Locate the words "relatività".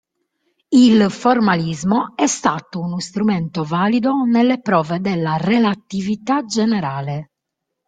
5.37-6.43